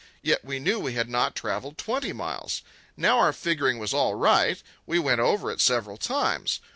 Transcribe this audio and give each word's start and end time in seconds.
Yet 0.23 0.43
we 0.43 0.57
knew 0.57 0.79
we 0.79 0.93
had 0.95 1.09
not 1.11 1.35
travelled 1.35 1.77
twenty 1.77 2.11
miles. 2.11 2.63
Now 2.97 3.19
our 3.19 3.31
figuring 3.31 3.77
was 3.77 3.93
all 3.93 4.15
right. 4.15 4.59
We 4.87 4.97
went 4.97 5.19
over 5.19 5.51
it 5.51 5.61
several 5.61 5.97
times. 5.97 6.59